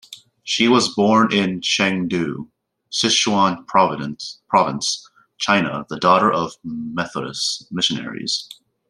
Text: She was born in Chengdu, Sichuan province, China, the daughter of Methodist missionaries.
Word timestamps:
She 0.43 0.67
was 0.67 0.95
born 0.95 1.31
in 1.31 1.61
Chengdu, 1.61 2.49
Sichuan 2.91 3.67
province, 3.67 4.41
China, 5.37 5.85
the 5.89 5.99
daughter 5.99 6.33
of 6.33 6.53
Methodist 6.63 7.67
missionaries. 7.71 8.49